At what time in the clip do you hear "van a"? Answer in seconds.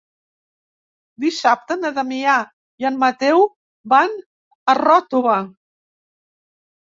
3.95-4.77